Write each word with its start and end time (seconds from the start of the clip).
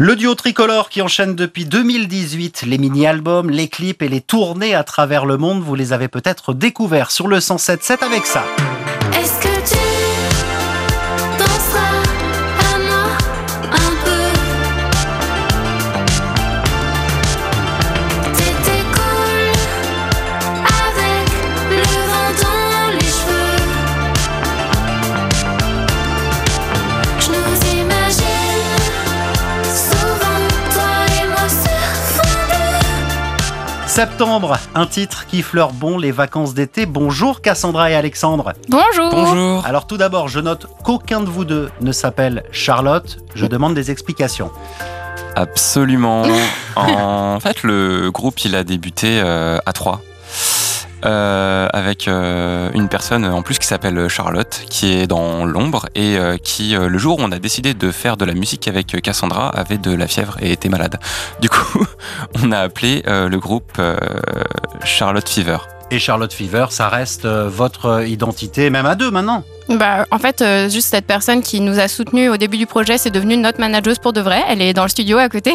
Le 0.00 0.14
duo 0.14 0.36
tricolore 0.36 0.90
qui 0.90 1.02
enchaîne 1.02 1.34
depuis 1.34 1.64
2018 1.64 2.62
les 2.68 2.78
mini-albums, 2.78 3.50
les 3.50 3.66
clips 3.66 4.00
et 4.00 4.08
les 4.08 4.20
tournées 4.20 4.72
à 4.72 4.84
travers 4.84 5.26
le 5.26 5.38
monde, 5.38 5.60
vous 5.60 5.74
les 5.74 5.92
avez 5.92 6.06
peut-être 6.06 6.54
découverts 6.54 7.10
sur 7.10 7.26
le 7.26 7.38
107.7 7.38 8.04
avec 8.04 8.24
ça. 8.24 8.44
Septembre, 33.98 34.58
un 34.76 34.86
titre 34.86 35.26
qui 35.26 35.42
fleure 35.42 35.72
bon 35.72 35.98
les 35.98 36.12
vacances 36.12 36.54
d'été. 36.54 36.86
Bonjour 36.86 37.40
Cassandra 37.40 37.90
et 37.90 37.96
Alexandre. 37.96 38.52
Bonjour. 38.68 39.10
Bonjour. 39.10 39.66
Alors 39.66 39.88
tout 39.88 39.96
d'abord, 39.96 40.28
je 40.28 40.38
note 40.38 40.68
qu'aucun 40.84 41.20
de 41.20 41.28
vous 41.28 41.44
deux 41.44 41.68
ne 41.80 41.90
s'appelle 41.90 42.44
Charlotte. 42.52 43.18
Je 43.34 43.44
demande 43.44 43.74
des 43.74 43.90
explications. 43.90 44.52
Absolument. 45.34 46.22
en 46.76 47.40
fait, 47.40 47.64
le 47.64 48.12
groupe, 48.12 48.44
il 48.44 48.54
a 48.54 48.62
débuté 48.62 49.20
euh, 49.20 49.58
à 49.66 49.72
trois. 49.72 50.00
Euh, 51.04 51.68
avec 51.72 52.08
euh, 52.08 52.70
une 52.74 52.88
personne 52.88 53.24
en 53.24 53.42
plus 53.42 53.58
qui 53.58 53.66
s'appelle 53.66 54.08
Charlotte, 54.08 54.64
qui 54.68 54.92
est 54.92 55.06
dans 55.06 55.44
l'ombre 55.44 55.86
et 55.94 56.18
euh, 56.18 56.38
qui, 56.38 56.74
le 56.74 56.98
jour 56.98 57.20
où 57.20 57.22
on 57.22 57.30
a 57.30 57.38
décidé 57.38 57.72
de 57.72 57.92
faire 57.92 58.16
de 58.16 58.24
la 58.24 58.34
musique 58.34 58.66
avec 58.66 59.00
Cassandra, 59.00 59.48
avait 59.48 59.78
de 59.78 59.92
la 59.92 60.08
fièvre 60.08 60.36
et 60.40 60.52
était 60.52 60.68
malade. 60.68 60.98
Du 61.40 61.48
coup, 61.48 61.86
on 62.42 62.50
a 62.50 62.58
appelé 62.58 63.02
le 63.06 63.36
groupe 63.36 63.80
Charlotte 64.84 65.28
Fever. 65.28 65.58
Et 65.90 65.98
Charlotte 65.98 66.32
Fever, 66.32 66.66
ça 66.70 66.88
reste 66.88 67.26
votre 67.26 68.04
identité, 68.06 68.70
même 68.70 68.86
à 68.86 68.96
deux 68.96 69.10
maintenant. 69.10 69.44
Bah, 69.68 70.06
en 70.10 70.18
fait, 70.18 70.40
euh, 70.42 70.68
juste 70.68 70.88
cette 70.88 71.06
personne 71.06 71.42
qui 71.42 71.60
nous 71.60 71.78
a 71.78 71.88
soutenus 71.88 72.30
au 72.30 72.36
début 72.36 72.56
du 72.56 72.66
projet, 72.66 72.96
c'est 72.98 73.10
devenue 73.10 73.36
notre 73.36 73.60
manageuse 73.60 73.98
pour 73.98 74.12
de 74.12 74.20
vrai. 74.20 74.42
Elle 74.48 74.62
est 74.62 74.72
dans 74.72 74.82
le 74.84 74.88
studio 74.88 75.18
à 75.18 75.28
côté. 75.28 75.52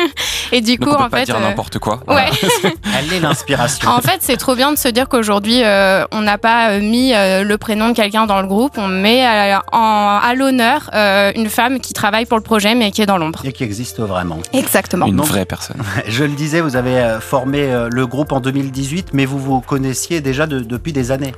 Et 0.52 0.60
du 0.60 0.76
Donc 0.76 0.88
coup, 0.88 0.94
on 0.94 0.98
peut 0.98 1.04
en 1.04 1.10
pas 1.10 1.18
fait. 1.18 1.24
dire 1.26 1.36
euh, 1.36 1.40
n'importe 1.40 1.78
quoi. 1.78 2.00
Ouais. 2.08 2.24
Elle 2.98 3.12
est 3.12 3.20
l'inspiration. 3.20 3.88
En 3.88 4.00
fait, 4.00 4.18
c'est 4.20 4.36
trop 4.36 4.54
bien 4.56 4.72
de 4.72 4.78
se 4.78 4.88
dire 4.88 5.08
qu'aujourd'hui, 5.08 5.62
euh, 5.62 6.04
on 6.10 6.22
n'a 6.22 6.38
pas 6.38 6.78
mis 6.78 7.12
euh, 7.14 7.44
le 7.44 7.58
prénom 7.58 7.88
de 7.90 7.94
quelqu'un 7.94 8.26
dans 8.26 8.40
le 8.40 8.48
groupe. 8.48 8.72
On 8.78 8.88
met 8.88 9.24
euh, 9.26 9.58
en- 9.72 10.18
à 10.22 10.34
l'honneur 10.34 10.90
euh, 10.94 11.30
une 11.36 11.48
femme 11.48 11.80
qui 11.80 11.92
travaille 11.92 12.24
pour 12.26 12.38
le 12.38 12.42
projet, 12.42 12.74
mais 12.74 12.90
qui 12.90 13.02
est 13.02 13.06
dans 13.06 13.18
l'ombre. 13.18 13.40
Et 13.44 13.52
qui 13.52 13.62
existe 13.64 14.00
vraiment. 14.00 14.38
Exactement. 14.52 15.06
Une 15.06 15.20
vraie 15.20 15.44
personne. 15.44 15.76
Je 16.08 16.24
le 16.24 16.30
disais, 16.34 16.60
vous 16.60 16.76
avez 16.76 17.18
formé 17.20 17.62
euh, 17.72 17.88
le 17.92 18.06
groupe 18.06 18.32
en 18.32 18.40
2018, 18.40 19.08
mais 19.12 19.26
vous 19.26 19.38
vous 19.38 19.60
connaissiez 19.60 20.20
déjà 20.20 20.46
de- 20.46 20.60
depuis 20.60 20.92
des 20.92 21.10
années. 21.12 21.32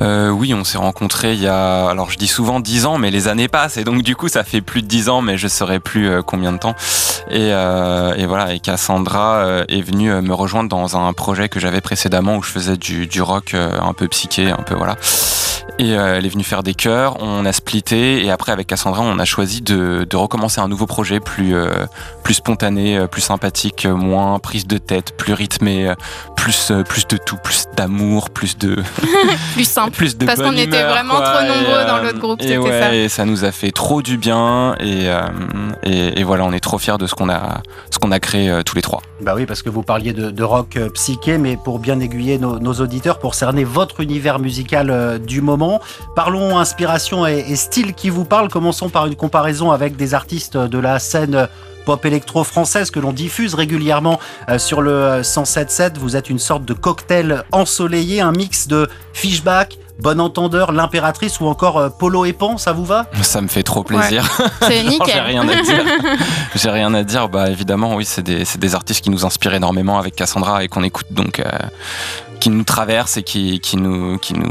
Euh, 0.00 0.30
oui, 0.30 0.54
on 0.54 0.64
s'est 0.64 0.78
rencontrés 0.78 1.34
il 1.34 1.40
y 1.40 1.46
a, 1.46 1.88
alors 1.88 2.10
je 2.10 2.18
dis 2.18 2.26
souvent 2.26 2.60
10 2.60 2.86
ans, 2.86 2.98
mais 2.98 3.10
les 3.10 3.28
années 3.28 3.48
passent 3.48 3.76
et 3.76 3.84
donc 3.84 4.02
du 4.02 4.16
coup 4.16 4.28
ça 4.28 4.44
fait 4.44 4.60
plus 4.60 4.82
de 4.82 4.86
10 4.86 5.08
ans, 5.08 5.22
mais 5.22 5.36
je 5.36 5.48
saurais 5.48 5.80
plus 5.80 6.08
euh, 6.08 6.22
combien 6.22 6.52
de 6.52 6.58
temps. 6.58 6.74
Et, 7.30 7.50
euh, 7.52 8.14
voilà, 8.26 8.54
et 8.54 8.60
Cassandra 8.60 9.36
euh, 9.36 9.64
est 9.68 9.82
venue 9.82 10.10
me 10.10 10.34
rejoindre 10.34 10.68
dans 10.68 10.96
un 10.96 11.12
projet 11.12 11.48
que 11.48 11.60
j'avais 11.60 11.80
précédemment 11.80 12.36
où 12.36 12.42
je 12.42 12.50
faisais 12.50 12.76
du, 12.76 13.22
rock 13.22 13.54
un 13.54 13.92
peu 13.92 14.08
psyché, 14.08 14.50
un 14.50 14.62
peu 14.62 14.74
voilà. 14.74 14.96
Et 15.80 15.96
euh, 15.96 16.18
elle 16.18 16.26
est 16.26 16.28
venue 16.28 16.44
faire 16.44 16.62
des 16.62 16.74
chœurs, 16.74 17.16
on 17.20 17.46
a 17.46 17.52
splitté 17.54 18.22
et 18.22 18.30
après 18.30 18.52
avec 18.52 18.66
Cassandra 18.66 19.00
on 19.00 19.18
a 19.18 19.24
choisi 19.24 19.62
de, 19.62 20.06
de 20.08 20.16
recommencer 20.16 20.60
un 20.60 20.68
nouveau 20.68 20.84
projet 20.84 21.20
plus, 21.20 21.54
euh, 21.54 21.86
plus 22.22 22.34
spontané, 22.34 22.98
euh, 22.98 23.06
plus 23.06 23.22
sympathique, 23.22 23.86
moins 23.86 24.38
prise 24.40 24.66
de 24.66 24.76
tête, 24.76 25.16
plus 25.16 25.32
rythmé, 25.32 25.94
plus, 26.40 26.70
euh, 26.70 26.82
plus 26.82 27.06
de 27.06 27.18
tout, 27.18 27.36
plus 27.36 27.66
d'amour, 27.76 28.30
plus 28.30 28.56
de... 28.56 28.76
Plus 29.52 29.68
simple. 29.68 29.90
plus 29.90 30.16
de 30.16 30.24
Parce 30.24 30.40
qu'on 30.40 30.56
était 30.56 30.82
vraiment 30.82 31.16
quoi, 31.16 31.26
trop 31.26 31.44
et, 31.44 31.48
nombreux 31.48 31.84
dans 31.86 31.98
l'autre 31.98 32.18
groupe, 32.18 32.40
et 32.40 32.56
ouais, 32.56 32.80
ça. 32.80 32.94
Et 32.94 33.08
ça 33.08 33.24
nous 33.26 33.44
a 33.44 33.52
fait 33.52 33.72
trop 33.72 34.00
du 34.00 34.16
bien 34.16 34.74
et, 34.80 35.08
euh, 35.08 35.20
et, 35.82 36.20
et 36.20 36.24
voilà, 36.24 36.44
on 36.44 36.52
est 36.52 36.60
trop 36.60 36.78
fiers 36.78 36.96
de 36.98 37.06
ce 37.06 37.14
qu'on 37.14 37.28
a, 37.28 37.60
ce 37.90 37.98
qu'on 37.98 38.10
a 38.10 38.20
créé 38.20 38.48
euh, 38.48 38.62
tous 38.62 38.74
les 38.74 38.82
trois. 38.82 39.02
Bah 39.20 39.34
oui, 39.36 39.44
parce 39.44 39.60
que 39.62 39.68
vous 39.68 39.82
parliez 39.82 40.14
de, 40.14 40.30
de 40.30 40.42
rock 40.42 40.78
psyché, 40.94 41.36
mais 41.36 41.58
pour 41.62 41.78
bien 41.78 42.00
aiguiller 42.00 42.38
nos, 42.38 42.58
nos 42.58 42.72
auditeurs, 42.74 43.18
pour 43.18 43.34
cerner 43.34 43.64
votre 43.64 44.00
univers 44.00 44.38
musical 44.38 44.88
euh, 44.90 45.18
du 45.18 45.42
moment, 45.42 45.69
parlons 46.16 46.58
inspiration 46.58 47.26
et, 47.26 47.44
et 47.48 47.56
style 47.56 47.94
qui 47.94 48.10
vous 48.10 48.24
parle. 48.24 48.48
Commençons 48.48 48.88
par 48.88 49.06
une 49.06 49.16
comparaison 49.16 49.70
avec 49.70 49.96
des 49.96 50.14
artistes 50.14 50.56
de 50.56 50.78
la 50.78 50.98
scène 50.98 51.34
euh, 51.34 51.46
pop 51.84 52.04
électro 52.04 52.44
française 52.44 52.90
que 52.90 53.00
l'on 53.00 53.12
diffuse 53.12 53.54
régulièrement 53.54 54.18
euh, 54.48 54.58
sur 54.58 54.80
le 54.80 54.92
euh, 54.92 55.22
107.7. 55.22 55.98
Vous 55.98 56.16
êtes 56.16 56.30
une 56.30 56.38
sorte 56.38 56.64
de 56.64 56.74
cocktail 56.74 57.42
ensoleillé, 57.52 58.20
un 58.20 58.32
mix 58.32 58.68
de 58.68 58.88
Fishback, 59.12 59.78
Bon 60.00 60.18
Entendeur, 60.18 60.72
L'Impératrice 60.72 61.40
ou 61.40 61.46
encore 61.46 61.76
euh, 61.78 61.88
Polo 61.90 62.24
et 62.24 62.32
Pan, 62.32 62.56
ça 62.56 62.72
vous 62.72 62.84
va? 62.86 63.06
Ça 63.22 63.40
me 63.42 63.48
fait 63.48 63.62
trop 63.62 63.82
plaisir. 63.82 64.24
C'est 64.62 64.68
Non, 64.68 64.68
J'ai 64.68 64.88
nickel. 64.88 65.20
rien 65.20 65.48
à 65.48 65.62
dire. 65.62 65.84
J'ai 66.54 66.70
rien 66.70 66.94
à 66.94 67.02
dire. 67.02 67.28
Bah 67.28 67.50
évidemment, 67.50 67.96
oui, 67.96 68.04
c'est 68.06 68.22
des, 68.22 68.74
artistes 68.74 69.02
qui 69.04 69.10
nous 69.10 69.26
inspirent 69.26 69.54
énormément 69.54 69.98
avec 69.98 70.16
Cassandra 70.16 70.64
et 70.64 70.68
qu'on 70.68 70.84
écoute 70.84 71.08
donc, 71.10 71.40
euh, 71.40 71.44
qui 72.40 72.50
nous 72.50 72.64
traversent 72.64 73.16
et 73.18 73.22
qui, 73.22 73.60
qui 73.60 73.76
nous, 73.76 74.18
qui 74.18 74.34
nous, 74.34 74.48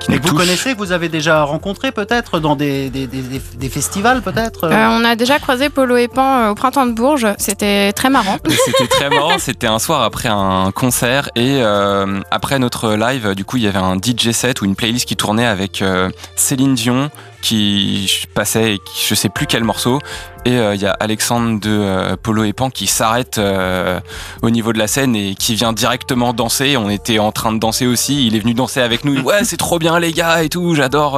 qui 0.00 0.12
Et 0.12 0.16
nous 0.16 0.22
vous 0.22 0.34
connaissez, 0.36 0.74
que 0.74 0.78
vous 0.78 0.92
avez 0.92 1.08
déjà 1.08 1.42
rencontré 1.42 1.90
peut-être 1.90 2.38
dans 2.38 2.54
des, 2.54 2.90
des, 2.90 3.06
des- 3.06 3.22
des- 3.22 3.40
des 3.56 3.68
festivals 3.68 4.20
peut-être 4.22 4.64
Euh, 4.64 4.88
on 4.90 5.04
a 5.04 5.16
déjà 5.16 5.38
croisé 5.38 5.70
Polo 5.70 5.96
et 5.96 6.08
Pan 6.08 6.38
euh, 6.40 6.50
au 6.50 6.54
printemps 6.54 6.86
de 6.86 6.92
Bourges. 6.92 7.26
C'était 7.38 7.92
très 7.92 8.10
marrant. 8.10 8.36
C'était 8.66 8.86
très 8.88 9.08
marrant. 9.10 9.38
C'était 9.38 9.66
un 9.66 9.78
soir 9.78 10.02
après 10.02 10.28
un 10.28 10.70
concert 10.72 11.30
et 11.34 11.60
euh, 11.62 12.20
après 12.30 12.58
notre 12.58 12.92
live, 12.94 13.34
du 13.34 13.44
coup, 13.44 13.56
il 13.56 13.62
y 13.64 13.66
avait 13.68 13.78
un 13.78 13.96
DJ 13.96 14.30
set 14.32 14.60
ou 14.60 14.66
une 14.66 14.76
playlist 14.76 15.06
qui 15.08 15.16
tournait 15.16 15.46
avec 15.46 15.80
euh, 15.82 16.10
Céline 16.36 16.74
Dion 16.74 17.10
qui 17.44 18.24
passait, 18.32 18.74
et 18.76 18.80
je 19.06 19.14
sais 19.14 19.28
plus 19.28 19.46
quel 19.46 19.64
morceau. 19.64 20.00
Et 20.46 20.58
euh, 20.58 20.74
il 20.74 20.80
y 20.80 20.86
a 20.86 20.94
Alexandre 21.00 21.58
de 21.58 21.70
euh, 21.70 22.16
Polo 22.22 22.44
et 22.44 22.52
Pan 22.52 22.68
qui 22.68 22.86
s'arrête 22.86 23.38
euh, 23.38 23.98
au 24.42 24.50
niveau 24.50 24.74
de 24.74 24.78
la 24.78 24.86
scène 24.86 25.16
et 25.16 25.34
qui 25.34 25.54
vient 25.54 25.72
directement 25.72 26.34
danser. 26.34 26.76
On 26.76 26.90
était 26.90 27.18
en 27.18 27.32
train 27.32 27.52
de 27.52 27.58
danser 27.58 27.86
aussi. 27.86 28.26
Il 28.26 28.36
est 28.36 28.40
venu 28.40 28.52
danser 28.52 28.80
avec 28.80 29.04
nous. 29.04 29.20
Ouais, 29.20 29.44
c'est 29.44 29.56
trop 29.56 29.78
bien 29.78 29.98
les 29.98 30.12
gars 30.12 30.42
et 30.42 30.48
tout. 30.50 30.74
J'adore. 30.74 31.12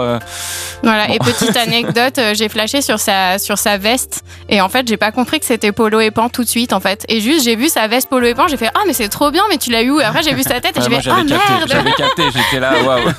Voilà. 0.82 1.08
Bon. 1.08 1.14
Et 1.14 1.18
petite 1.18 1.56
anecdote, 1.56 2.20
j'ai 2.34 2.48
flashé 2.48 2.82
sur 2.82 3.00
sa, 3.00 3.38
sur 3.38 3.58
sa 3.58 3.78
veste. 3.78 4.22
Et 4.48 4.60
en 4.60 4.68
fait, 4.68 4.86
j'ai 4.86 4.96
pas 4.96 5.10
compris 5.10 5.40
que 5.40 5.46
c'était 5.46 5.72
Polo 5.72 5.98
et 6.00 6.12
Pan 6.12 6.28
tout 6.28 6.44
de 6.44 6.48
suite, 6.48 6.72
en 6.72 6.80
fait. 6.80 7.04
Et 7.08 7.20
juste, 7.20 7.44
j'ai 7.44 7.56
vu 7.56 7.68
sa 7.68 7.88
veste 7.88 8.08
Polo 8.08 8.26
et 8.26 8.34
Pan. 8.34 8.46
J'ai 8.48 8.56
fait 8.56 8.70
Ah, 8.74 8.82
mais 8.86 8.92
c'est 8.92 9.08
trop 9.08 9.32
bien, 9.32 9.42
mais 9.50 9.58
tu 9.58 9.70
l'as 9.70 9.82
eu 9.82 9.90
où? 9.90 10.00
Et 10.00 10.04
après, 10.04 10.22
j'ai 10.22 10.34
vu 10.34 10.42
sa 10.42 10.60
tête 10.60 10.76
et 10.76 10.80
Ouais, 10.80 10.86
j'ai 10.88 11.00
fait 11.02 11.10
Ah, 11.10 11.16
capté. 11.16 11.34
merde 11.34 11.68
J'avais 11.68 11.92
capté. 11.92 12.22
J'étais 12.32 12.60
là. 12.60 12.74
Waouh. 12.84 13.10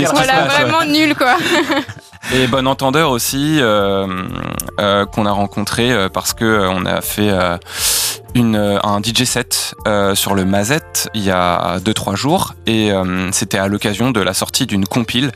Voilà, 0.12 0.46
vraiment 0.46 0.84
nul, 0.84 1.14
quoi. 1.14 1.36
Et 2.34 2.46
Bon 2.46 2.66
Entendeur 2.66 3.10
aussi, 3.10 3.58
euh, 3.60 4.06
euh, 4.80 5.04
qu'on 5.04 5.26
a 5.26 5.32
rencontré 5.32 5.92
euh, 5.92 6.08
parce 6.08 6.32
que 6.32 6.44
euh, 6.44 6.70
on 6.70 6.86
a 6.86 7.02
fait 7.02 7.30
une, 8.34 8.56
euh, 8.56 8.78
un 8.82 9.00
DJ 9.02 9.24
set 9.24 9.74
euh, 9.86 10.14
sur 10.14 10.34
le 10.34 10.44
Mazette 10.44 11.08
il 11.14 11.22
y 11.22 11.30
a 11.30 11.78
2-3 11.78 12.16
jours 12.16 12.54
et 12.66 12.92
euh, 12.92 13.30
c'était 13.32 13.58
à 13.58 13.68
l'occasion 13.68 14.10
de 14.10 14.20
la 14.20 14.34
sortie 14.34 14.66
d'une 14.66 14.86
compile 14.86 15.32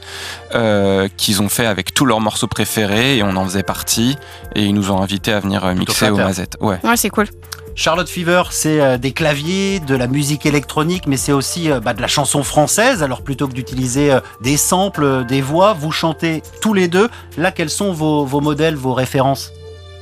euh, 0.55 1.09
qu'ils 1.17 1.43
ont 1.43 1.49
fait 1.49 1.67
avec 1.67 1.95
tous 1.95 2.07
leurs 2.07 2.21
morceaux 2.21 2.47
préférés 2.47 3.19
et 3.19 3.23
on 3.23 3.37
en 3.37 3.45
faisait 3.45 3.63
partie 3.63 4.17
et 4.55 4.65
ils 4.65 4.75
nous 4.75 4.91
ont 4.91 5.03
invités 5.03 5.33
à 5.33 5.41
venir 5.41 5.67
mixer 5.75 6.11
au. 6.11 6.17
Mazette. 6.17 6.57
Ouais. 6.61 6.79
Ouais, 6.83 6.97
c'est 6.97 7.11
cool. 7.11 7.27
Charlotte 7.75 8.09
Fever, 8.09 8.45
c'est 8.51 8.99
des 8.99 9.13
claviers, 9.13 9.81
de 9.81 9.95
la 9.95 10.07
musique 10.07 10.47
électronique, 10.47 11.07
mais 11.07 11.19
c'est 11.19 11.33
aussi 11.33 11.69
bah, 11.85 11.93
de 11.93 12.01
la 12.01 12.09
chanson 12.09 12.43
française. 12.43 13.03
Alors 13.03 13.21
plutôt 13.21 13.49
que 13.49 13.53
d'utiliser 13.53 14.17
des 14.41 14.57
samples, 14.57 15.27
des 15.27 15.43
voix, 15.43 15.75
vous 15.75 15.93
chantez 15.93 16.43
tous 16.63 16.73
les 16.73 16.89
deux. 16.89 17.11
Là, 17.37 17.53
quels 17.53 17.69
sont 17.69 17.93
vos, 17.93 18.25
vos 18.25 18.41
modèles, 18.41 18.77
vos 18.77 18.95
références? 18.95 19.53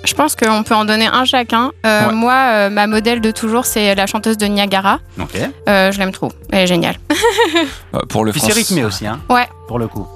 Je 0.04 0.14
pense 0.14 0.36
qu'on 0.36 0.62
peut 0.62 0.74
en 0.74 0.84
donner 0.84 1.06
un 1.06 1.24
chacun. 1.24 1.70
Euh, 1.86 2.08
Ouais. 2.08 2.12
Moi, 2.14 2.34
euh, 2.34 2.70
ma 2.70 2.86
modèle 2.86 3.20
de 3.20 3.30
toujours, 3.30 3.64
c'est 3.64 3.94
la 3.94 4.06
chanteuse 4.06 4.36
de 4.36 4.46
Niagara. 4.46 4.98
Ok. 5.20 5.36
Euh, 5.68 5.90
je 5.92 5.98
l'aime 5.98 6.12
trop. 6.12 6.32
Elle 6.50 6.60
est 6.60 6.66
géniale. 6.66 6.96
Euh, 7.94 8.00
pour 8.08 8.24
le 8.24 8.32
Puis 8.32 8.40
c'est 8.40 8.48
français- 8.48 8.60
rythmé 8.60 8.84
aussi, 8.84 9.06
hein 9.06 9.20
Ouais. 9.28 9.48
Pour 9.68 9.78
le 9.78 9.86
coup. 9.88 10.06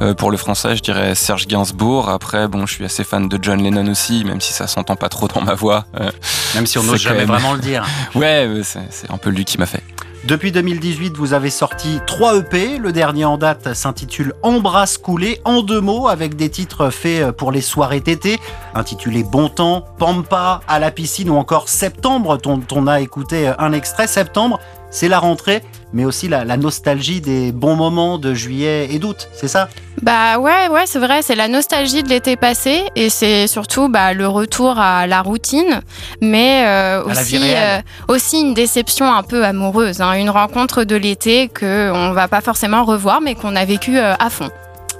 Euh, 0.00 0.14
pour 0.14 0.30
le 0.30 0.36
français, 0.36 0.74
je 0.74 0.82
dirais 0.82 1.14
Serge 1.14 1.46
Gainsbourg. 1.46 2.08
Après, 2.08 2.48
bon, 2.48 2.66
je 2.66 2.74
suis 2.74 2.84
assez 2.84 3.04
fan 3.04 3.28
de 3.28 3.38
John 3.40 3.62
Lennon 3.62 3.86
aussi, 3.90 4.24
même 4.24 4.40
si 4.40 4.52
ça 4.52 4.66
s'entend 4.66 4.96
pas 4.96 5.08
trop 5.08 5.28
dans 5.28 5.42
ma 5.42 5.54
voix. 5.54 5.84
Euh, 6.00 6.10
Même 6.54 6.66
si 6.66 6.78
on 6.78 6.82
n'ose 6.82 7.00
jamais 7.00 7.18
même- 7.20 7.28
vraiment 7.28 7.52
le 7.52 7.60
dire. 7.60 7.84
ouais, 8.14 8.48
c'est 8.64 9.10
un 9.10 9.18
peu 9.18 9.30
lui 9.30 9.44
qui 9.44 9.58
m'a 9.58 9.66
fait. 9.66 9.82
Depuis 10.24 10.52
2018, 10.52 11.16
vous 11.16 11.34
avez 11.34 11.50
sorti 11.50 11.98
3 12.06 12.38
EP. 12.38 12.78
Le 12.78 12.92
dernier 12.92 13.24
en 13.24 13.38
date 13.38 13.74
s'intitule 13.74 14.34
Embrasse 14.42 14.96
coulé 14.96 15.40
en 15.44 15.62
deux 15.62 15.80
mots 15.80 16.06
avec 16.06 16.36
des 16.36 16.48
titres 16.48 16.90
faits 16.90 17.32
pour 17.32 17.50
les 17.50 17.60
soirées 17.60 17.98
d'été, 17.98 18.38
intitulés 18.72 19.24
Bon 19.24 19.48
temps, 19.48 19.84
Pampa, 19.98 20.60
à 20.68 20.78
la 20.78 20.92
piscine 20.92 21.28
ou 21.28 21.34
encore 21.34 21.68
Septembre. 21.68 22.38
dont 22.38 22.62
on 22.70 22.86
a 22.86 23.00
écouté 23.00 23.52
un 23.58 23.72
extrait. 23.72 24.06
Septembre, 24.06 24.60
c'est 24.92 25.08
la 25.08 25.18
rentrée, 25.18 25.62
mais 25.92 26.04
aussi 26.04 26.28
la, 26.28 26.44
la 26.44 26.56
nostalgie 26.56 27.20
des 27.20 27.50
bons 27.50 27.74
moments 27.74 28.18
de 28.18 28.34
juillet 28.34 28.88
et 28.92 28.98
d'août, 28.98 29.28
c'est 29.32 29.48
ça? 29.48 29.68
Bah 30.02 30.38
ouais, 30.38 30.68
ouais, 30.68 30.84
c'est 30.86 30.98
vrai, 30.98 31.22
c'est 31.22 31.34
la 31.34 31.48
nostalgie 31.48 32.02
de 32.02 32.08
l'été 32.08 32.36
passé 32.36 32.84
et 32.94 33.08
c'est 33.08 33.46
surtout 33.46 33.88
bah, 33.88 34.12
le 34.12 34.28
retour 34.28 34.78
à 34.78 35.06
la 35.06 35.22
routine, 35.22 35.80
mais 36.20 36.64
euh, 36.66 37.04
aussi, 37.04 37.38
euh, 37.42 37.80
aussi 38.08 38.40
une 38.40 38.54
déception 38.54 39.12
un 39.12 39.22
peu 39.22 39.44
amoureuse, 39.44 40.00
hein, 40.00 40.12
une 40.12 40.30
rencontre 40.30 40.84
de 40.84 40.94
l'été 40.96 41.48
que 41.48 41.90
on 41.92 42.12
va 42.12 42.28
pas 42.28 42.42
forcément 42.42 42.84
revoir, 42.84 43.20
mais 43.20 43.34
qu'on 43.34 43.56
a 43.56 43.64
vécu 43.64 43.98
euh, 43.98 44.14
à 44.18 44.28
fond. 44.28 44.50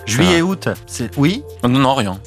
Juillet, 0.07 0.41
août, 0.41 0.69
c'est 0.87 1.17
oui? 1.17 1.45
Non, 1.63 1.69
non, 1.69 1.95
rien. 1.95 2.19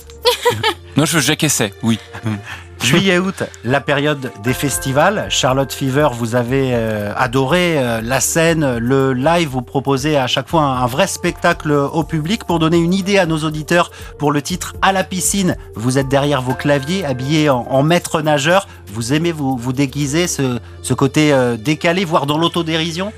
non, 0.98 1.06
je 1.06 1.20
j'acquiesçais, 1.20 1.74
oui. 1.84 2.00
Juillet, 2.86 3.18
août, 3.18 3.44
la 3.64 3.82
période 3.82 4.32
des 4.44 4.54
festivals. 4.54 5.26
Charlotte 5.30 5.74
Fever, 5.74 6.10
vous 6.14 6.36
avez 6.36 6.70
euh, 6.74 7.12
adoré 7.18 7.78
euh, 7.78 8.00
la 8.02 8.20
scène, 8.20 8.78
le 8.78 9.14
live. 9.14 9.50
Vous 9.50 9.64
proposez 9.64 10.18
à 10.18 10.28
chaque 10.28 10.48
fois 10.48 10.62
un, 10.62 10.86
vrai 10.86 11.08
spectacle 11.08 11.72
au 11.72 12.04
public. 12.04 12.44
Pour 12.44 12.60
donner 12.60 12.78
une 12.78 12.94
idée 12.94 13.18
à 13.18 13.26
nos 13.26 13.40
auditeurs, 13.40 13.90
pour 14.20 14.32
le 14.32 14.44
titre 14.44 14.76
À 14.84 14.92
la 14.92 15.04
piscine, 15.04 15.58
vous 15.76 15.98
êtes 15.98 16.08
derrière 16.10 16.44
vos 16.44 16.54
claviers, 16.54 17.04
habillé 17.04 17.50
en, 17.50 17.82
maître 17.82 18.22
nageur. 18.22 18.68
Vous 18.94 19.14
aimez 19.14 19.32
vous, 19.32 19.58
vous 19.58 19.74
déguiser, 19.74 20.28
ce, 20.28 20.94
côté 20.94 21.34
euh, 21.34 21.58
décalé, 21.58 22.06
voire 22.06 22.28
dans 22.28 22.38
l'autodérision? 22.38 23.12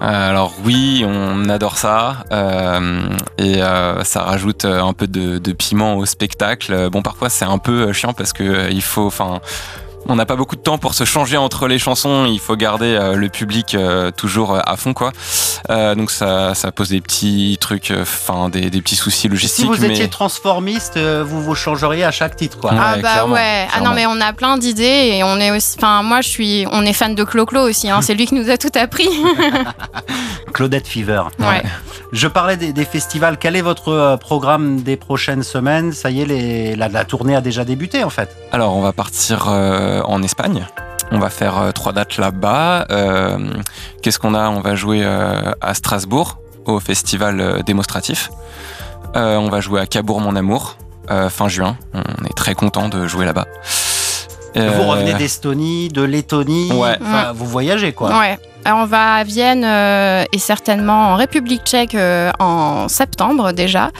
Alors 0.00 0.54
oui, 0.64 1.04
on 1.06 1.48
adore 1.48 1.76
ça 1.76 2.24
euh, 2.32 3.08
et 3.36 3.62
euh, 3.62 4.02
ça 4.04 4.22
rajoute 4.22 4.64
euh, 4.64 4.82
un 4.82 4.94
peu 4.94 5.06
de, 5.06 5.38
de 5.38 5.52
piment 5.52 5.96
au 5.96 6.06
spectacle. 6.06 6.72
Euh, 6.72 6.90
Bon, 6.90 7.02
parfois 7.02 7.28
c'est 7.28 7.44
un 7.44 7.58
peu 7.58 7.88
euh, 7.88 7.92
chiant 7.92 8.12
parce 8.14 8.32
que 8.32 8.42
euh, 8.42 8.70
il 8.70 8.82
faut, 8.82 9.06
enfin, 9.06 9.40
on 10.08 10.16
n'a 10.16 10.26
pas 10.26 10.36
beaucoup 10.36 10.56
de 10.56 10.60
temps 10.60 10.78
pour 10.78 10.94
se 10.94 11.04
changer 11.04 11.36
entre 11.36 11.68
les 11.68 11.78
chansons. 11.78 12.24
Il 12.26 12.40
faut 12.40 12.56
garder 12.56 12.86
euh, 12.86 13.14
le 13.14 13.28
public 13.28 13.74
euh, 13.74 14.10
toujours 14.10 14.54
euh, 14.54 14.60
à 14.66 14.76
fond, 14.76 14.92
quoi. 14.94 15.12
Euh, 15.70 15.94
donc 15.94 16.10
ça, 16.10 16.54
ça 16.54 16.72
pose 16.72 16.88
des 16.88 17.00
petits 17.00 17.58
trucs, 17.60 17.90
euh, 17.90 18.02
enfin 18.02 18.48
des, 18.48 18.70
des 18.70 18.80
petits 18.82 18.96
soucis 18.96 19.20
Si 19.20 19.28
logistiques. 19.28 19.66
vous 19.66 19.76
mais... 19.80 19.90
étiez 19.90 20.08
transformiste, 20.08 20.96
euh, 20.96 21.22
vous 21.26 21.42
vous 21.42 21.54
changeriez 21.54 22.04
à 22.04 22.10
chaque 22.10 22.34
titre, 22.36 22.58
quoi. 22.58 22.72
Ouais, 22.72 22.78
ah 22.80 22.94
bah 22.96 23.00
clairement, 23.10 23.34
ouais. 23.34 23.68
Ah 23.74 23.80
non 23.82 23.90
mais 23.94 24.06
on 24.06 24.20
a 24.20 24.32
plein 24.32 24.56
d'idées 24.58 25.10
et 25.16 25.22
on 25.24 25.36
est 25.36 25.50
aussi. 25.50 25.76
Enfin 25.78 26.02
moi 26.02 26.20
je 26.22 26.28
suis. 26.28 26.66
On 26.72 26.84
est 26.84 26.92
fan 26.94 27.14
de 27.14 27.22
Clo-Clo 27.22 27.68
aussi. 27.68 27.88
Hein, 27.90 28.00
c'est 28.02 28.14
lui 28.14 28.26
qui 28.26 28.34
nous 28.34 28.50
a 28.50 28.56
tout 28.56 28.70
appris. 28.74 29.08
Claudette 30.60 30.86
Fever. 30.88 31.22
ouais. 31.38 31.62
Je 32.12 32.28
parlais 32.28 32.58
des, 32.58 32.74
des 32.74 32.84
festivals. 32.84 33.38
Quel 33.38 33.56
est 33.56 33.62
votre 33.62 33.88
euh, 33.88 34.16
programme 34.18 34.82
des 34.82 34.98
prochaines 34.98 35.42
semaines? 35.42 35.94
Ça 35.94 36.10
y 36.10 36.20
est, 36.20 36.26
les- 36.26 36.76
la, 36.76 36.88
la 36.88 37.06
tournée 37.06 37.34
a 37.34 37.40
déjà 37.40 37.64
débuté 37.64 38.04
en 38.04 38.10
fait. 38.10 38.36
Alors, 38.52 38.76
on 38.76 38.82
va 38.82 38.92
partir 38.92 39.46
euh, 39.48 40.02
en 40.02 40.22
Espagne. 40.22 40.66
On 41.12 41.18
va 41.18 41.30
faire 41.30 41.56
euh, 41.58 41.70
trois 41.72 41.94
dates 41.94 42.18
là-bas. 42.18 42.84
Euh, 42.90 43.38
Qu'est-ce 44.02 44.18
qu'on 44.18 44.34
a? 44.34 44.50
On 44.50 44.60
va 44.60 44.74
jouer 44.74 45.00
euh, 45.02 45.50
à 45.62 45.72
Strasbourg 45.72 46.36
au 46.66 46.78
festival 46.78 47.40
euh, 47.40 47.62
démonstratif. 47.62 48.28
Euh, 49.16 49.36
on 49.38 49.48
va 49.48 49.62
jouer 49.62 49.80
à 49.80 49.86
Cabourg 49.86 50.20
mon 50.20 50.36
amour 50.36 50.76
euh, 51.10 51.30
fin 51.30 51.48
juin. 51.48 51.78
On 51.94 52.24
est 52.26 52.36
très 52.36 52.54
content 52.54 52.90
de 52.90 53.06
jouer 53.06 53.24
là-bas. 53.24 53.46
Vous 54.56 54.82
revenez 54.82 55.14
d'Estonie, 55.14 55.88
de 55.88 56.02
Lettonie. 56.02 56.70
Ouais. 56.72 56.98
Enfin, 57.00 57.32
Vous 57.34 57.46
voyagez 57.46 57.92
quoi. 57.94 58.18
Ouais. 58.18 58.38
Alors, 58.64 58.80
on 58.80 58.86
va 58.86 59.14
à 59.14 59.24
Vienne 59.24 59.64
euh, 59.64 60.24
et 60.32 60.38
certainement 60.38 61.12
en 61.12 61.16
République 61.16 61.62
tchèque 61.64 61.94
euh, 61.94 62.30
en 62.38 62.88
septembre 62.88 63.52
déjà. 63.52 63.90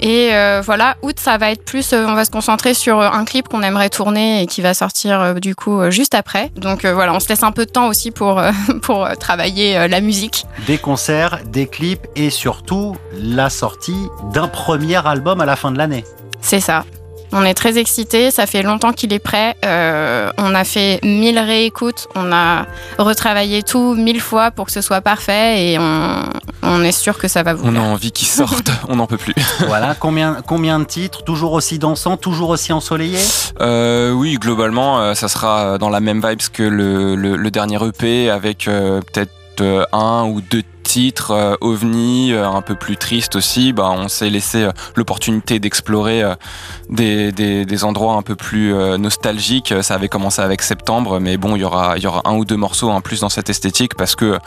Et 0.00 0.30
euh, 0.32 0.62
voilà, 0.64 0.96
août, 1.02 1.16
ça 1.18 1.36
va 1.36 1.50
être 1.52 1.64
plus, 1.64 1.92
euh, 1.92 2.06
on 2.08 2.14
va 2.14 2.24
se 2.24 2.30
concentrer 2.30 2.74
sur 2.74 2.98
euh, 2.98 3.08
un 3.10 3.24
clip 3.24 3.48
qu'on 3.48 3.62
aimerait 3.62 3.90
tourner 3.90 4.42
et 4.42 4.46
qui 4.46 4.62
va 4.62 4.72
sortir 4.74 5.20
euh, 5.20 5.34
du 5.34 5.54
coup 5.54 5.78
euh, 5.78 5.90
juste 5.90 6.14
après. 6.14 6.50
Donc 6.56 6.84
euh, 6.84 6.94
voilà, 6.94 7.12
on 7.12 7.20
se 7.20 7.28
laisse 7.28 7.42
un 7.42 7.52
peu 7.52 7.66
de 7.66 7.70
temps 7.70 7.86
aussi 7.86 8.10
pour, 8.10 8.38
euh, 8.38 8.50
pour 8.82 9.04
euh, 9.04 9.14
travailler 9.14 9.76
euh, 9.76 9.88
la 9.88 10.00
musique. 10.00 10.46
Des 10.66 10.78
concerts, 10.78 11.40
des 11.46 11.66
clips 11.66 12.06
et 12.16 12.30
surtout 12.30 12.96
la 13.14 13.50
sortie 13.50 14.08
d'un 14.32 14.48
premier 14.48 15.06
album 15.06 15.40
à 15.40 15.44
la 15.44 15.56
fin 15.56 15.70
de 15.70 15.78
l'année. 15.78 16.04
C'est 16.40 16.60
ça. 16.60 16.84
On 17.32 17.44
est 17.44 17.54
très 17.54 17.78
excités, 17.78 18.30
ça 18.30 18.46
fait 18.46 18.62
longtemps 18.62 18.92
qu'il 18.92 19.12
est 19.12 19.18
prêt. 19.20 19.54
Euh, 19.64 20.30
on 20.38 20.54
a 20.54 20.64
fait 20.64 20.98
mille 21.04 21.38
réécoutes, 21.38 22.08
on 22.14 22.32
a 22.32 22.66
retravaillé 22.98 23.62
tout 23.62 23.94
mille 23.94 24.20
fois 24.20 24.50
pour 24.50 24.66
que 24.66 24.72
ce 24.72 24.80
soit 24.80 25.00
parfait 25.00 25.64
et 25.72 25.78
on, 25.78 26.22
on 26.62 26.82
est 26.82 26.92
sûr 26.92 27.18
que 27.18 27.28
ça 27.28 27.42
va 27.42 27.54
vous 27.54 27.66
On 27.66 27.76
a 27.76 27.80
envie 27.80 28.10
qu'ils 28.12 28.28
sortent, 28.28 28.70
on 28.88 28.96
n'en 28.96 29.06
peut 29.06 29.16
plus. 29.16 29.34
voilà, 29.66 29.94
combien, 29.98 30.38
combien 30.46 30.78
de 30.80 30.84
titres 30.84 31.22
Toujours 31.24 31.52
aussi 31.52 31.78
dansants, 31.78 32.16
toujours 32.16 32.50
aussi 32.50 32.72
ensoleillés 32.72 33.22
Euh, 33.60 34.10
oui, 34.12 34.34
globalement, 34.34 35.00
euh, 35.00 35.14
ça 35.14 35.28
sera 35.28 35.78
dans 35.78 35.88
la 35.90 36.00
même 36.00 36.20
vibes 36.26 36.40
que 36.52 36.62
le, 36.62 37.14
le- 37.14 37.36
le 37.36 37.50
dernier 37.50 37.78
EP 37.86 38.28
avec 38.30 38.66
euh, 38.68 39.00
peut-être 39.12 39.30
un 39.92 40.24
ou 40.26 40.40
deux 40.40 40.62
titres 40.82 41.30
euh, 41.30 41.54
ovni, 41.60 42.32
euh, 42.32 42.48
un 42.48 42.62
peu 42.62 42.74
plus 42.74 42.96
triste 42.96 43.36
aussi. 43.36 43.72
Bah, 43.72 43.90
on 43.90 44.08
s'est 44.08 44.30
laissé 44.30 44.64
euh, 44.64 44.72
l'opportunité 44.96 45.60
d'explorer 45.60 46.22
des, 46.88 47.30
des- 47.32 47.84
endroits 47.84 48.14
un 48.14 48.22
peu 48.22 48.34
plus 48.36 48.74
nostalgiques. 48.98 49.72
Ça 49.82 49.94
avait 49.94 50.08
commencé 50.08 50.42
avec 50.42 50.60
Septembre, 50.62 51.18
mais 51.20 51.36
bon, 51.36 51.56
il 51.56 51.60
y 51.60 51.64
aura, 51.64 51.96
il 51.96 52.02
y 52.02 52.06
aura 52.06 52.22
un 52.24 52.34
ou 52.34 52.44
deux 52.44 52.56
morceaux 52.56 52.90
en 52.90 53.00
plus 53.00 53.20
dans 53.20 53.28
cette 53.28 53.48
esthétique 53.48 53.94
parce 53.94 54.16
que 54.16 54.38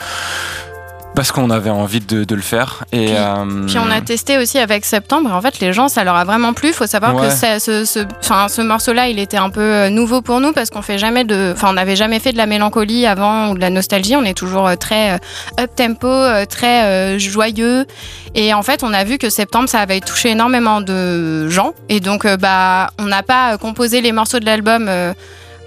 parce 1.14 1.30
qu'on 1.32 1.50
avait 1.50 1.70
envie 1.70 2.00
de, 2.00 2.24
de 2.24 2.34
le 2.34 2.42
faire. 2.42 2.84
Et, 2.92 3.06
Puis- 3.06 3.14
euh, 3.16 3.66
Puis 3.66 3.76
on 3.78 3.90
a 3.90 4.00
testé 4.00 4.36
aussi 4.38 4.58
avec 4.58 4.84
Septembre 4.84 5.30
et 5.30 5.32
en 5.32 5.40
fait 5.40 5.60
les 5.60 5.72
gens 5.72 5.88
ça 5.88 6.02
leur 6.04 6.16
a 6.16 6.24
vraiment 6.24 6.52
plu. 6.52 6.68
Il 6.68 6.74
faut 6.74 6.86
savoir 6.86 7.14
Ouais. 7.14 7.28
que 7.28 7.32
ça- 7.32 7.60
ce, 7.60 7.84
ce, 7.84 8.00
enfin, 8.20 8.48
ce 8.48 8.62
morceau-là 8.62 9.08
il 9.08 9.18
était 9.18 9.36
un 9.36 9.50
peu 9.50 9.60
euh, 9.60 9.90
nouveau 9.90 10.22
pour 10.22 10.40
nous 10.40 10.52
parce 10.52 10.70
qu'on 10.70 10.82
fait 10.82 10.98
jamais 10.98 11.24
de, 11.24 11.52
enfin 11.54 11.68
on 11.70 11.74
n'avait 11.74 11.96
jamais 11.96 12.18
fait 12.18 12.32
de 12.32 12.36
la 12.36 12.46
mélancolie 12.46 13.06
avant 13.06 13.50
ou 13.50 13.54
de 13.54 13.60
la 13.60 13.70
nostalgie. 13.70 14.16
On 14.16 14.24
est 14.24 14.34
toujours 14.36 14.66
euh, 14.66 14.74
très 14.76 15.14
up 15.60 15.70
tempo, 15.76 16.08
très 16.48 17.18
joyeux 17.18 17.86
et 18.34 18.52
en 18.54 18.62
fait 18.62 18.82
on 18.82 18.92
a 18.92 19.04
vu 19.04 19.18
que 19.18 19.30
Septembre 19.30 19.68
ça 19.68 19.80
avait 19.80 20.00
touché 20.00 20.30
énormément 20.30 20.80
de 20.80 21.48
gens 21.48 21.72
et 21.88 22.00
donc 22.00 22.26
bah 22.36 22.88
on 22.98 23.04
n'a 23.04 23.22
pas 23.22 23.56
composé 23.58 24.00
les 24.00 24.12
morceaux 24.12 24.40
de 24.40 24.46
l'album. 24.46 24.86
euh, 24.88 25.12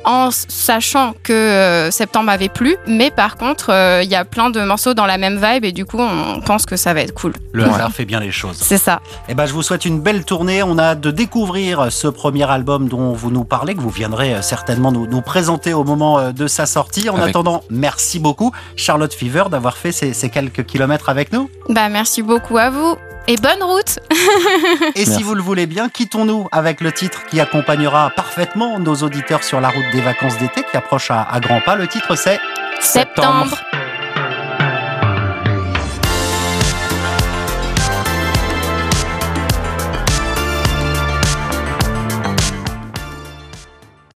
en 0.08 0.30
sachant 0.32 1.14
que 1.22 1.34
euh, 1.34 1.92
septembre 1.92 2.30
avait 2.32 2.48
plu, 2.50 2.78
mais 2.88 3.12
par 3.12 3.36
contre, 3.36 3.72
euh, 3.72 4.02
il 4.04 4.10
y 4.10 4.16
a 4.16 4.26
plein 4.26 4.50
de 4.50 4.62
morceaux 4.64 4.94
dans 4.94 5.06
la 5.06 5.18
même 5.18 5.36
vibe 5.44 5.66
et 5.66 5.72
du 5.74 5.86
coup, 5.86 6.00
on 6.00 6.40
pense 6.42 6.66
que 6.66 6.78
ça 6.78 6.94
va 6.94 7.02
être 7.02 7.14
cool. 7.14 7.34
Le 7.52 7.64
Ouais. 7.66 7.70
hasard 7.74 7.92
fait 7.92 8.06
bien 8.06 8.20
les 8.22 8.32
choses. 8.32 8.58
C'est 8.60 8.78
ça. 8.78 9.02
Eh 9.28 9.34
ben, 9.36 9.46
je 9.46 9.54
vous 9.54 9.62
souhaite 9.64 9.84
une 9.86 10.00
belle 10.00 10.24
tournée. 10.24 10.64
On 10.64 10.78
a 10.78 10.84
hâte 10.84 11.02
de 11.02 11.12
découvrir 11.12 11.92
ce 11.92 12.08
premier 12.08 12.50
album 12.50 12.88
dont 12.88 13.12
vous 13.12 13.30
nous 13.32 13.44
parlez, 13.44 13.76
que 13.76 13.82
vous 13.82 13.90
viendrez 13.90 14.34
euh, 14.34 14.42
certainement 14.42 14.92
nous, 14.92 15.08
nous 15.08 15.22
présenter 15.22 15.74
au 15.74 15.84
moment 15.84 16.18
euh, 16.20 16.32
de 16.32 16.48
sa 16.48 16.66
sortie. 16.66 17.10
En 17.10 17.16
Avec- 17.18 17.30
attendant, 17.30 17.64
merci 17.70 18.20
beaucoup, 18.20 18.52
Charlotte 18.78 19.14
Fever, 19.14 19.44
d'avoir 19.52 19.76
fait 19.78 19.92
ces, 19.92 20.14
ces 20.14 20.30
quelques 20.30 20.66
kilomètres 20.66 21.10
avec 21.10 21.34
nous. 21.34 21.50
Bah, 21.70 21.90
merci 21.90 22.22
beaucoup 22.22 22.58
à 22.58 22.70
vous 22.70 22.96
et 23.28 23.36
bonne 23.38 23.62
route. 23.62 24.00
Et 24.96 25.06
si 25.06 25.24
vous 25.24 25.36
le 25.36 25.42
voulez 25.42 25.68
bien, 25.68 25.90
quittons-nous 25.90 26.48
avec 26.52 26.82
le 26.82 26.92
titre 26.92 27.26
qui 27.30 27.40
accompagnera 27.40 28.10
parfaitement 28.16 28.80
nos 28.80 28.96
auditeurs 28.96 29.44
sur 29.44 29.60
la 29.62 29.70
route 29.70 29.86
des 29.92 30.02
vacances 30.02 30.38
d'été 30.38 30.64
qui 30.70 30.78
approche 30.78 31.12
à, 31.12 31.24
à 31.24 31.40
grands 31.40 31.62
pas. 31.62 31.76
Le 31.76 31.88
titre, 31.88 32.16
c'est 32.16 32.40
Septembre. 32.80 33.58